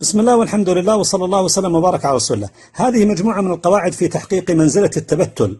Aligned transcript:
بسم 0.00 0.20
الله 0.20 0.36
والحمد 0.36 0.68
لله 0.68 0.96
وصلى 0.96 1.24
الله 1.24 1.42
وسلم 1.42 1.74
وبارك 1.74 2.04
على 2.04 2.16
رسول 2.16 2.36
الله. 2.36 2.50
هذه 2.74 3.04
مجموعة 3.04 3.40
من 3.40 3.52
القواعد 3.52 3.92
في 3.92 4.08
تحقيق 4.08 4.50
منزلة 4.50 4.90
التبتل. 4.96 5.56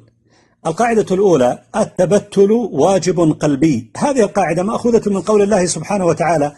القاعدة 0.66 1.06
الأولى 1.10 1.58
التبتل 1.76 2.50
واجب 2.72 3.36
قلبي. 3.40 3.90
هذه 3.96 4.20
القاعدة 4.20 4.62
مأخوذة 4.62 5.10
من 5.10 5.20
قول 5.20 5.42
الله 5.42 5.66
سبحانه 5.66 6.06
وتعالى 6.06 6.52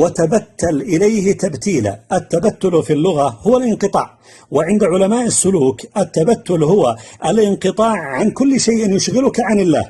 وتبتل 0.00 0.76
إليه 0.92 1.32
تبتيلا. 1.42 2.00
التبتل 2.12 2.82
في 2.82 2.92
اللغة 2.92 3.38
هو 3.42 3.56
الانقطاع. 3.56 4.18
وعند 4.50 4.84
علماء 4.84 5.26
السلوك 5.26 5.80
التبتل 5.96 6.62
هو 6.62 6.96
الانقطاع 7.24 7.96
عن 7.96 8.30
كل 8.30 8.60
شيء 8.60 8.94
يشغلك 8.96 9.40
عن 9.40 9.60
الله. 9.60 9.84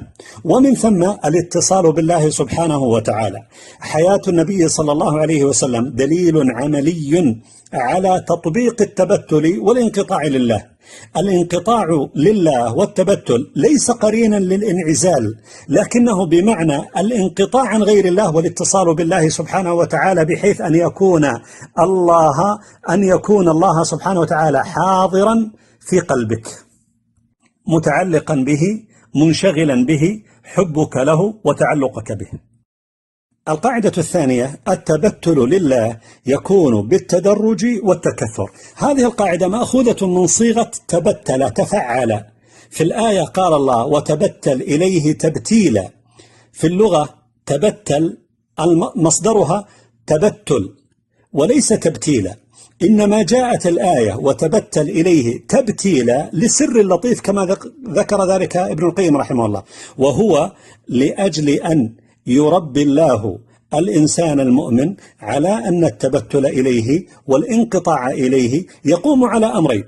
ومن 0.44 0.74
ثم 0.74 1.02
الاتصال 1.24 1.92
بالله 1.92 2.30
سبحانه 2.30 2.78
وتعالى. 2.78 3.40
حياة 3.80 4.20
النبي 4.28 4.68
صلى 4.68 4.92
الله 4.92 5.20
عليه 5.20 5.44
وسلم 5.44 5.88
دليل 5.88 6.36
عملي 6.50 7.36
على 7.72 8.24
تطبيق 8.28 8.82
التبتل 8.82 9.58
والانقطاع 9.58 10.22
لله. 10.24 10.73
الانقطاع 11.16 11.86
لله 12.14 12.74
والتبتل 12.74 13.52
ليس 13.56 13.90
قرينا 13.90 14.36
للانعزال 14.36 15.34
لكنه 15.68 16.26
بمعنى 16.26 16.78
الانقطاع 16.96 17.66
عن 17.66 17.82
غير 17.82 18.04
الله 18.04 18.34
والاتصال 18.36 18.94
بالله 18.94 19.28
سبحانه 19.28 19.72
وتعالى 19.72 20.24
بحيث 20.24 20.60
أن 20.60 20.74
يكون 20.74 21.24
الله 21.78 22.58
أن 22.90 23.04
يكون 23.04 23.48
الله 23.48 23.84
سبحانه 23.84 24.20
وتعالى 24.20 24.64
حاضرا 24.64 25.50
في 25.80 26.00
قلبك 26.00 26.46
متعلقا 27.68 28.34
به 28.34 28.62
منشغلا 29.14 29.86
به 29.86 30.22
حبك 30.44 30.96
له 30.96 31.34
وتعلقك 31.44 32.12
به. 32.12 32.53
القاعدة 33.48 33.92
الثانية 33.98 34.60
التبتل 34.68 35.34
لله 35.34 35.98
يكون 36.26 36.88
بالتدرج 36.88 37.66
والتكثر. 37.82 38.50
هذه 38.76 39.04
القاعدة 39.04 39.48
مأخوذة 39.48 40.06
من 40.06 40.26
صيغة 40.26 40.70
تبتل 40.88 41.50
تفعل. 41.50 42.24
في 42.70 42.82
الآية 42.82 43.22
قال 43.22 43.54
الله 43.54 43.86
وتبتل 43.86 44.62
إليه 44.62 45.12
تبتيلا. 45.12 45.90
في 46.52 46.66
اللغة 46.66 47.08
تبتل 47.46 48.18
مصدرها 48.96 49.66
تبتل 50.06 50.74
وليس 51.32 51.68
تبتيلا. 51.68 52.36
إنما 52.82 53.22
جاءت 53.22 53.66
الآية 53.66 54.14
وتبتل 54.14 54.88
إليه 54.88 55.46
تبتيلا 55.48 56.30
لسر 56.32 56.82
لطيف 56.82 57.20
كما 57.20 57.56
ذكر 57.88 58.24
ذلك 58.24 58.56
ابن 58.56 58.86
القيم 58.88 59.16
رحمه 59.16 59.46
الله. 59.46 59.62
وهو 59.98 60.52
لأجل 60.88 61.48
أن 61.48 61.94
يربي 62.26 62.82
الله 62.82 63.38
الإنسان 63.74 64.40
المؤمن 64.40 64.94
على 65.20 65.48
أن 65.48 65.84
التبتل 65.84 66.46
إليه 66.46 67.06
والانقطاع 67.26 68.10
إليه 68.10 68.66
يقوم 68.84 69.24
على 69.24 69.46
أمرين 69.46 69.84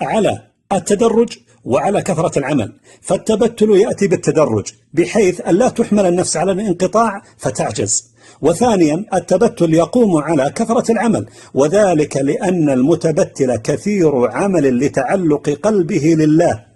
على 0.00 0.42
التدرج 0.72 1.38
وعلى 1.64 2.02
كثرة 2.02 2.38
العمل. 2.38 2.72
فالتبتل 3.00 3.70
يأتي 3.70 4.08
بالتدرج 4.08 4.66
بحيث 4.94 5.40
أن 5.40 5.54
لا 5.54 5.68
تحمل 5.68 6.06
النفس 6.06 6.36
على 6.36 6.52
الانقطاع 6.52 7.22
فتعجز. 7.38 8.10
وثانيا 8.42 9.04
التبتل 9.14 9.74
يقوم 9.74 10.16
على 10.16 10.52
كثرة 10.54 10.92
العمل 10.92 11.26
وذلك 11.54 12.16
لأن 12.16 12.70
المتبتل 12.70 13.56
كثير 13.56 14.30
عمل 14.30 14.78
لتعلق 14.78 15.50
قلبه 15.50 16.14
لله. 16.18 16.69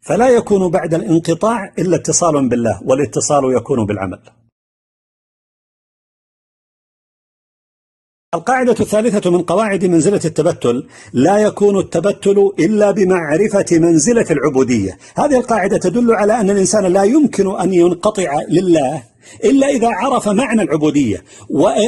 فلا 0.00 0.28
يكون 0.28 0.70
بعد 0.70 0.94
الانقطاع 0.94 1.72
إلا 1.78 1.96
اتصال 1.96 2.48
بالله 2.48 2.80
والاتصال 2.84 3.56
يكون 3.56 3.86
بالعمل. 3.86 4.20
القاعدة 8.34 8.76
الثالثة 8.80 9.30
من 9.30 9.42
قواعد 9.42 9.84
منزلة 9.84 10.20
التبتل 10.24 10.88
لا 11.12 11.38
يكون 11.38 11.78
التبتل 11.78 12.52
إلا 12.58 12.90
بمعرفة 12.90 13.66
منزلة 13.78 14.26
العبودية. 14.30 14.98
هذه 15.16 15.36
القاعدة 15.38 15.78
تدل 15.78 16.14
على 16.14 16.40
أن 16.40 16.50
الإنسان 16.50 16.86
لا 16.86 17.04
يمكن 17.04 17.60
أن 17.60 17.74
ينقطع 17.74 18.42
لله 18.48 19.09
إلا 19.44 19.68
إذا 19.68 19.88
عرف 19.88 20.28
معنى 20.28 20.62
العبودية. 20.62 21.24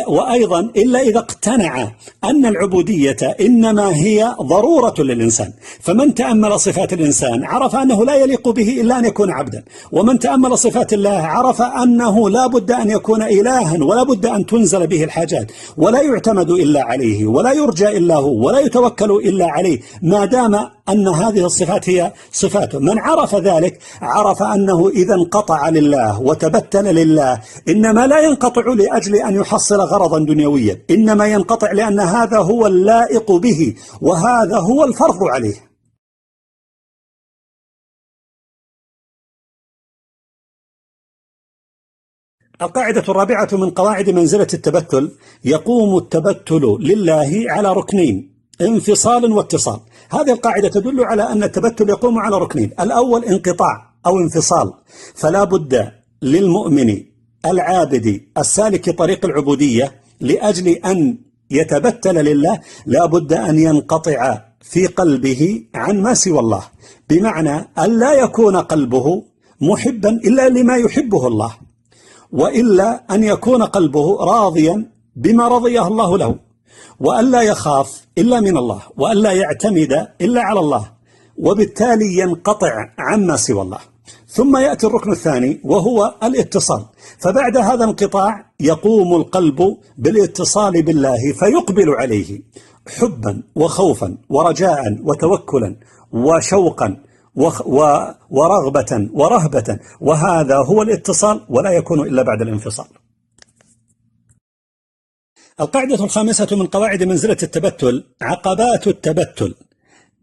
وأيضا 0.06 0.60
إلا 0.60 1.00
إذا 1.00 1.19
اقتنع 1.19 1.92
أن 2.25 2.47
العبودية 2.47 3.16
إنما 3.41 3.97
هي 3.97 4.34
ضرورة 4.42 4.94
للإنسان. 4.98 5.52
فمن 5.81 6.14
تأمل 6.14 6.60
صفات 6.60 6.92
الإنسان 6.92 7.44
عرف 7.44 7.76
أنه 7.76 8.04
لا 8.04 8.14
يليق 8.14 8.48
به 8.48 8.81
إلا 8.81 8.98
أن 8.98 9.04
يكون 9.04 9.31
عبدا. 9.31 9.64
ومن 9.92 10.19
تأمل 10.19 10.58
صفات 10.58 10.92
الله 10.92 11.10
عرف 11.10 11.62
أنه 11.62 12.31
لا 12.31 12.47
بد 12.47 12.70
أن 12.70 12.91
يكون 12.91 13.22
إلها 13.22 13.84
ولا 13.84 14.02
بد 14.02 14.26
أن 14.26 14.47
تنزل 14.47 14.86
به 14.86 15.04
الحاجات. 15.04 15.52
ولا 15.76 16.02
يعتمد 16.02 16.50
إلا 16.50 16.82
عليه 16.84 17.26
ولا 17.26 17.52
يرجى 17.52 17.88
إلا 17.88 18.14
هو 18.14 18.47
ولا 18.47 18.58
يتوكل 18.58 19.10
إلا 19.10 19.47
عليه. 19.47 19.81
ما 20.02 20.25
دام 20.25 20.69
أن 20.88 21.09
هذه 21.09 21.47
الصفات 21.47 21.88
هي 21.88 22.12
صفاته 22.32 22.78
من 22.78 22.98
عرف 22.98 23.34
ذلك 23.34 23.82
عرف 24.00 24.43
أنه 24.43 24.88
إذا 24.88 25.15
انقطع 25.15 25.69
لله 25.69 26.20
وتبتل 26.20 26.94
لله 26.94 27.43
إنما 27.69 28.06
لا 28.06 28.20
ينقطع 28.20 28.62
لأجل 28.72 29.16
أن 29.16 29.34
يحصل 29.34 29.81
غرضا 29.81 30.19
دنيويا. 30.19 30.82
إنما 30.91 31.26
ينقطع 31.26 31.72
لأن 31.72 32.00
هذا 32.00 32.38
هو 32.38 32.66
اللائق 32.66 33.32
به 33.32 33.75
وهذا 34.00 34.59
هو 34.59 34.84
الفرض 34.84 35.25
عليه. 35.25 35.72
القاعدة 42.62 43.00
الرابعة 43.09 43.49
من 43.53 43.70
قواعد 43.70 44.10
منزلة 44.10 44.47
التبتل 44.54 45.12
يقوم 45.44 45.99
التبتل 45.99 46.76
لله 46.81 47.44
على 47.49 47.72
ركنين. 47.72 48.31
انفصال 48.60 49.32
واتصال. 49.32 49.80
هذه 50.10 50.32
القاعدة 50.32 50.68
تدل 50.68 51.04
على 51.04 51.22
أن 51.22 51.42
التبتل 51.42 51.88
يقوم 51.88 52.18
على 52.18 52.38
ركنين. 52.38 52.70
الأول 52.80 53.24
انقطاع 53.24 53.92
أو 54.06 54.18
انفصال. 54.18 54.72
فلا 55.14 55.44
بد 55.44 55.92
للمؤمن 56.22 57.02
العابد 57.46 58.20
السالك 58.38 58.90
طريق 58.90 59.24
العبودية 59.24 59.94
لأجل 60.20 60.68
أن 60.68 61.18
يتبتل 61.50 62.24
لله 62.24 62.60
لا 62.86 63.06
بد 63.06 63.32
أن 63.32 63.58
ينقطع 63.58 64.38
في 64.60 64.86
قلبه 64.86 65.64
عن 65.74 66.02
ما 66.02 66.14
سوى 66.14 66.38
الله. 66.38 66.62
بمعنى 67.10 67.70
أن 67.78 67.98
لا 67.98 68.12
يكون 68.12 68.56
قلبه 68.56 69.22
محبا 69.60 70.10
إلا 70.10 70.48
لما 70.48 70.76
يحبه 70.76 71.26
الله 71.26 71.54
وإلا 72.32 73.14
أن 73.14 73.22
يكون 73.22 73.62
قلبه 73.62 74.24
راضيا 74.24 74.90
بما 75.16 75.48
رضيه 75.48 75.88
الله 75.88 76.19
له. 76.19 76.51
وألا 77.00 77.43
يخاف 77.43 78.06
إلا 78.19 78.41
من 78.41 78.56
الله 78.56 78.83
وألا 78.97 79.33
يعتمد 79.33 80.09
إلا 80.21 80.43
على 80.43 80.60
الله 80.60 80.84
وبالتالي 81.38 82.19
ينقطع 82.19 82.88
عما 82.99 83.37
سوى 83.37 83.62
الله. 83.62 83.78
ثم 84.28 84.56
يأتي 84.56 84.87
الركن 84.87 85.12
الثاني 85.12 85.61
وهو 85.65 86.15
الاتصال. 86.22 86.84
فبعد 87.19 87.56
هذا 87.56 87.84
الانقطاع 87.84 88.50
يقوم 88.61 89.16
القلب 89.16 89.77
بالاتصال 89.99 90.82
بالله 90.82 91.32
فيقبل 91.32 91.91
عليه 91.91 92.41
حبا 92.88 93.43
وخوفا 93.55 94.16
ورجاء 94.28 94.99
وتوكلا 95.03 95.77
وشوقا 96.12 96.97
ورغبة 98.31 99.09
ورهبة. 99.12 99.78
وهذا 100.00 100.56
هو 100.56 100.82
الاتصال 100.82 101.41
ولا 101.49 101.71
يكون 101.71 102.00
إلا 102.00 102.22
بعد 102.22 102.43
الانفصال. 102.43 102.87
القاعدة 105.60 106.04
الخامسة 106.04 106.48
من 106.52 106.66
قواعد 106.66 107.02
منزلة 107.02 107.36
التبتل 107.42 108.04
عقبات 108.22 108.86
التبتل. 108.86 109.54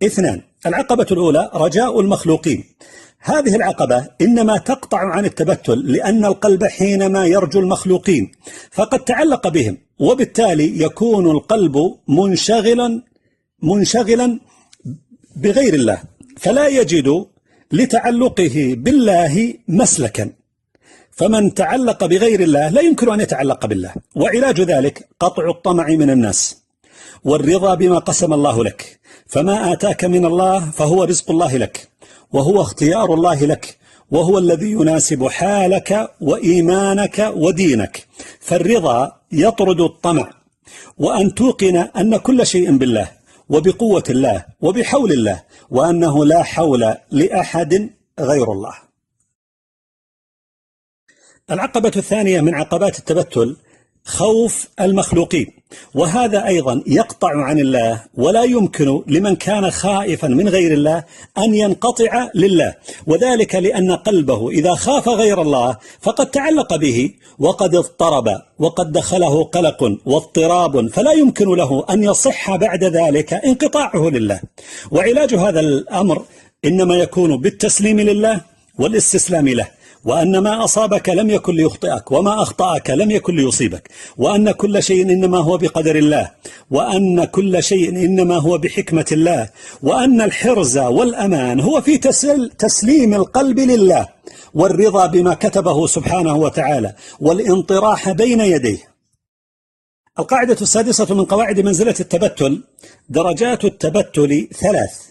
اثنان 0.03 0.41
العقبة 0.65 1.05
الأولى 1.11 1.51
رجاء 1.53 1.99
المخلوقين. 1.99 2.63
هذه 3.19 3.55
العقبة 3.55 4.07
إنما 4.21 4.57
تقطع 4.57 4.97
عن 4.97 5.25
التبتل 5.25 5.91
لأن 5.91 6.25
القلب 6.25 6.63
حينما 6.65 7.25
يرجو 7.25 7.59
المخلوقين 7.59 8.31
فقد 8.71 8.99
تعلق 8.99 9.47
بهم 9.47 9.77
وبالتالي 9.99 10.81
يكون 10.81 11.31
القلب 11.31 11.95
منشغلا 12.07 13.01
منشغلا 13.63 14.39
بغير 15.35 15.73
الله 15.73 16.03
فلا 16.37 16.67
يجد 16.67 17.25
لتعلقه 17.71 18.75
بالله 18.77 19.53
مسلكا. 19.67 20.38
فمن 21.19 21.43
تعلق 21.61 21.99
بغير 22.11 22.39
الله 22.47 22.65
لا 22.75 22.81
يمكن 22.87 23.07
أن 23.13 23.19
يتعلق 23.25 23.61
بالله 23.65 23.93
وعلاج 24.21 24.61
ذلك 24.61 24.95
قطع 25.19 25.49
الطمع 25.49 25.87
من 26.01 26.09
الناس 26.15 26.39
والرضا 27.29 27.71
بما 27.81 27.99
قسم 28.09 28.33
الله 28.33 28.63
لك 28.63 28.99
فما 29.33 29.55
آتاك 29.73 30.01
من 30.15 30.25
الله 30.25 30.71
فهو 30.71 31.03
رزق 31.03 31.31
الله 31.31 31.57
لك 31.57 31.75
وهو 32.35 32.61
اختيار 32.61 33.13
الله 33.13 33.39
لك 33.53 33.77
وهو 34.11 34.37
الذي 34.37 34.71
يناسب 34.71 35.21
حالك 35.27 35.89
وإيمانك 36.21 37.17
ودينك 37.43 37.95
فالرضا 38.39 38.97
يطرد 39.31 39.81
الطمع 39.81 40.27
وأن 40.97 41.35
توقن 41.35 41.77
أن 41.99 42.17
كل 42.17 42.39
شيء 42.53 42.77
بالله 42.77 43.07
وبقوة 43.49 44.03
الله 44.09 44.45
وبحول 44.61 45.11
الله 45.11 45.37
وأنه 45.75 46.25
لا 46.25 46.43
حول 46.43 46.83
لأحد 47.11 47.89
غير 48.19 48.51
الله. 48.51 48.88
العقبة 51.51 51.91
الثانية 51.95 52.41
من 52.41 52.55
عقبات 52.55 52.99
التبتل 52.99 53.55
خوف 54.03 54.67
المخلوقين. 54.81 55.47
وهذا 55.93 56.45
أيضا 56.47 56.83
يقطع 56.87 57.43
عن 57.43 57.59
الله 57.59 58.03
ولا 58.13 58.43
يمكن 58.43 59.03
لمن 59.07 59.35
كان 59.35 59.71
خائفا 59.71 60.27
من 60.27 60.49
غير 60.49 60.73
الله 60.73 61.03
أن 61.37 61.55
ينقطع 61.55 62.27
لله. 62.35 62.75
وذلك 63.07 63.55
لأن 63.55 63.91
قلبه 63.91 64.49
إذا 64.49 64.75
خاف 64.75 65.09
غير 65.09 65.41
الله 65.41 65.77
فقد 66.01 66.31
تعلق 66.31 66.75
به 66.75 67.13
وقد 67.39 67.75
اضطرب 67.75 68.41
وقد 68.59 68.91
دخله 68.91 69.43
قلق 69.43 69.97
واضطراب 70.05 70.87
فلا 70.87 71.11
يمكن 71.11 71.55
له 71.55 71.85
أن 71.89 72.03
يصح 72.03 72.55
بعد 72.55 72.83
ذلك 72.83 73.33
انقطاعه 73.33 74.09
لله. 74.09 74.39
وعلاج 74.91 75.35
هذا 75.35 75.59
الأمر 75.59 76.25
إنما 76.65 76.95
يكون 76.95 77.37
بالتسليم 77.37 77.99
لله 77.99 78.41
والاستسلام 78.79 79.47
له 79.47 79.67
وأن 80.05 80.37
ما 80.37 80.63
أصابك 80.63 81.09
لم 81.09 81.29
يكن 81.29 81.55
ليخطئك 81.55 82.11
وما 82.11 82.41
أخطأك 82.41 82.89
لم 82.89 83.11
يكن 83.11 83.35
ليصيبك 83.35 83.89
وأن 84.17 84.51
كل 84.51 84.83
شيء 84.83 85.01
إنما 85.01 85.37
هو 85.37 85.57
بقدر 85.57 85.95
الله 85.95 86.31
وأن 86.71 87.25
كل 87.25 87.63
شيء 87.63 87.89
إنما 87.89 88.37
هو 88.37 88.57
بحكمة 88.57 89.05
الله 89.11 89.49
وأن 89.83 90.21
الحرز 90.21 90.77
والأمان 90.77 91.59
هو 91.59 91.81
في 91.81 91.97
تسليم 92.57 93.13
القلب 93.13 93.59
لله 93.59 94.07
والرضا 94.53 95.05
بما 95.07 95.33
كتبه 95.33 95.87
سبحانه 95.87 96.35
وتعالى 96.35 96.93
والانطراح 97.19 98.11
بين 98.11 98.39
يديه. 98.39 98.89
القاعدة 100.19 100.57
السادسة 100.61 101.15
من 101.15 101.25
قواعد 101.25 101.59
منزلة 101.59 101.95
التبتل 101.99 102.63
درجات 103.09 103.65
التبتل 103.65 104.47
ثلاث. 104.59 105.09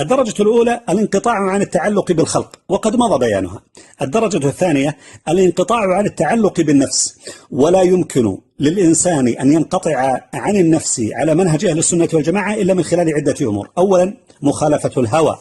الدرجة 0.00 0.42
الأولى 0.42 0.80
الانقطاع 0.88 1.34
عن 1.34 1.62
التعلق 1.62 2.12
بالخلق 2.12 2.56
وقد 2.68 2.96
مضى 2.96 3.18
بيانها. 3.18 3.62
الدرجة 4.02 4.48
الثانية 4.48 4.96
الانقطاع 5.28 5.94
عن 5.94 6.06
التعلق 6.06 6.60
بالنفس. 6.60 7.16
ولا 7.50 7.82
يمكن 7.82 8.38
للإنسان 8.60 9.28
أن 9.28 9.52
ينقطع 9.52 10.20
عن 10.34 10.56
النفس 10.56 11.02
على 11.12 11.34
منهج 11.34 11.64
أهل 11.64 11.78
السنة 11.78 12.08
والجماعة 12.12 12.54
إلا 12.54 12.74
من 12.74 12.82
خلال 12.82 13.14
عدة 13.14 13.34
أمور. 13.48 13.70
أولا 13.78 14.14
مخالفة 14.42 15.00
الهوى. 15.00 15.38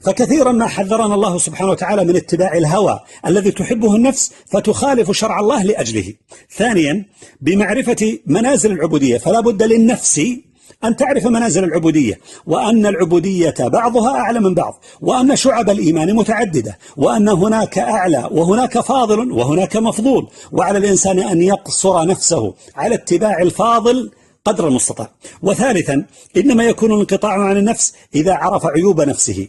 فكثيرا 0.00 0.52
ما 0.52 0.66
حذرنا 0.66 1.14
الله 1.14 1.38
سبحانه 1.38 1.70
وتعالى 1.70 2.04
من 2.04 2.16
اتباع 2.16 2.56
الهوى 2.56 3.00
الذي 3.26 3.50
تحبه 3.50 3.96
النفس 3.96 4.32
فتخالف 4.46 5.10
شرع 5.10 5.40
الله 5.40 5.62
لأجله. 5.62 6.14
ثانيا 6.56 7.04
بمعرفة 7.40 8.18
منازل 8.26 8.72
العبودية 8.72 9.18
فلا 9.18 9.40
بد 9.40 9.62
للنفس 9.62 10.20
أن 10.84 10.96
تعرف 10.96 11.26
منازل 11.26 11.64
العبودية 11.64 12.20
وأن 12.46 12.86
العبودية 12.86 13.54
بعضها 13.58 14.10
أعلى 14.10 14.40
من 14.40 14.54
بعض 14.54 14.84
وأن 15.00 15.36
شعب 15.36 15.70
الإيمان 15.70 16.14
متعددة 16.14 16.78
وأن 16.96 17.28
هناك 17.28 17.78
أعلى 17.78 18.28
وهناك 18.30 18.80
فاضل 18.80 19.32
وهناك 19.32 19.76
مفضول 19.76 20.28
وعلى 20.52 20.78
الإنسان 20.78 21.18
أن 21.18 21.42
يقصر 21.42 22.06
نفسه 22.06 22.54
على 22.76 22.94
اتباع 22.94 23.42
الفاضل 23.42 24.10
قدر 24.44 24.68
المستطاع. 24.68 25.10
وثالثا 25.42 26.06
إنما 26.36 26.64
يكون 26.64 26.92
الانقطاع 26.92 27.32
عن 27.32 27.56
النفس 27.56 27.94
إذا 28.14 28.34
عرف 28.34 28.66
عيوب 28.66 29.00
نفسه 29.00 29.48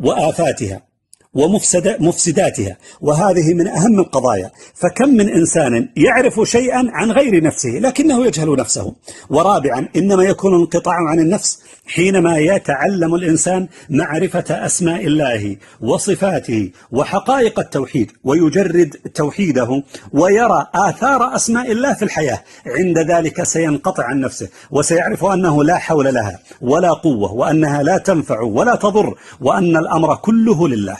وآفاتها. 0.00 0.89
ومفسد 1.34 1.96
مفسداتها. 2.00 2.76
وهذه 3.00 3.54
من 3.54 3.68
أهم 3.68 4.00
القضايا. 4.00 4.50
فكم 4.74 5.08
من 5.08 5.28
إنسان 5.28 5.88
يعرف 5.96 6.40
شيئا 6.44 6.82
عن 6.92 7.10
غير 7.10 7.42
نفسه 7.42 7.68
لكنه 7.68 8.26
يجهل 8.26 8.56
نفسه. 8.56 8.94
ورابعا 9.30 9.88
إنما 9.96 10.24
يكون 10.24 10.54
الانقطاع 10.54 10.94
عن 11.08 11.20
النفس 11.20 11.58
حينما 11.86 12.38
يتعلم 12.38 13.14
الإنسان 13.14 13.68
معرفة 13.90 14.44
أسماء 14.66 15.06
الله 15.06 15.56
وصفاته 15.80 16.70
وحقائق 16.92 17.60
التوحيد 17.60 18.12
ويجرد 18.24 18.96
توحيده 19.14 19.82
ويرى 20.12 20.66
آثار 20.74 21.34
أسماء 21.36 21.72
الله 21.72 21.94
في 21.94 22.02
الحياة. 22.04 22.42
عند 22.66 22.98
ذلك 22.98 23.42
سينقطع 23.42 24.04
عن 24.04 24.20
نفسه 24.20 24.48
وسيعرف 24.70 25.24
أنه 25.24 25.64
لا 25.64 25.78
حول 25.78 26.14
لها 26.14 26.38
ولا 26.60 26.92
قوة 26.92 27.32
وأنها 27.32 27.82
لا 27.82 27.98
تنفع 27.98 28.40
ولا 28.40 28.74
تضر 28.74 29.14
وأن 29.40 29.76
الأمر 29.76 30.16
كله 30.16 30.68
لله. 30.68 30.96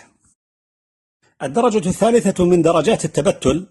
الدرجة 1.43 1.89
الثالثة 1.89 2.45
من 2.45 2.63
درجات 2.63 3.05
التبتل 3.05 3.67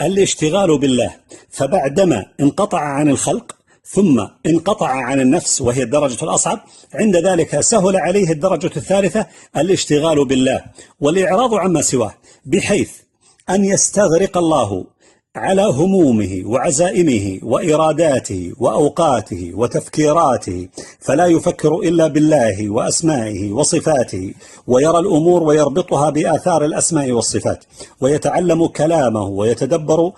الاشتغال 0.00 0.78
بالله 0.78 1.16
فبعدما 1.50 2.26
انقطع 2.40 2.80
عن 2.80 3.08
الخلق 3.08 3.56
ثم 3.84 4.26
انقطع 4.46 4.88
عن 4.88 5.20
النفس 5.20 5.60
وهي 5.60 5.82
الدرجة 5.82 6.24
الأصعب 6.24 6.60
عند 6.94 7.16
ذلك 7.16 7.60
سهل 7.60 7.96
عليه 7.96 8.32
الدرجة 8.32 8.70
الثالثة 8.76 9.26
الاشتغال 9.56 10.24
بالله 10.24 10.64
والإعراض 11.00 11.54
عما 11.54 11.82
سواه 11.82 12.14
بحيث 12.46 12.90
أن 13.50 13.64
يستغرق 13.64 14.38
الله 14.38 14.84
على 15.36 15.62
همومه 15.62 16.42
وعزائمه 16.46 17.38
وإراداته 17.42 18.52
وأوقاته 18.58 19.52
وتفكيراته 19.54 20.68
فلا 21.00 21.26
يفكر 21.26 21.74
إلا 21.78 22.06
بالله 22.06 22.70
وأسمائه 22.70 23.52
وصفاته 23.52 24.34
ويرى 24.66 24.98
الأمور 24.98 25.42
ويربطها 25.42 26.10
بآثار 26.10 26.64
الأسماء 26.64 27.12
والصفات 27.12 27.64
ويتعلم 28.00 28.66
كلامه 28.66 29.22
ويتدبر 29.22 30.12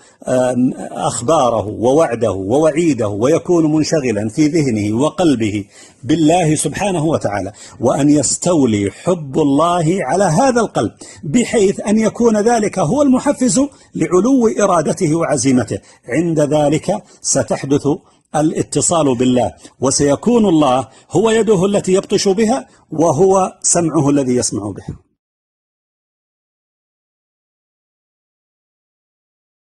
أخباره 0.91 1.67
ووعده 1.67 2.31
ووعيده 2.31 3.07
ويكون 3.07 3.71
منشغلا 3.71 4.29
في 4.29 4.47
ذهنه 4.47 5.01
وقلبه 5.01 5.65
بالله 6.03 6.55
سبحانه 6.55 7.05
وتعالى 7.05 7.51
وأن 7.79 8.09
يستولي 8.09 8.91
حب 8.91 9.39
الله 9.39 9.97
على 10.01 10.23
هذا 10.23 10.61
القلب 10.61 10.91
بحيث 11.23 11.79
أن 11.79 11.97
يكون 11.99 12.37
ذلك 12.37 12.79
هو 12.79 13.01
المحفز 13.01 13.59
لعلو 13.95 14.47
إرادته 14.47 15.10
وعزيمته 15.13 15.79
عند 16.07 16.39
ذلك 16.39 17.03
ستحدث 17.21 17.87
الاتصال 18.35 19.15
بالله 19.15 19.53
وسيكون 19.79 20.45
الله 20.45 20.87
هو 21.11 21.29
يده 21.29 21.65
التي 21.65 21.93
يبطش 21.93 22.27
بها 22.27 22.67
وهو 22.91 23.53
سمعه 23.61 24.09
الذي 24.09 24.35
يسمع 24.35 24.71
به 24.71 25.10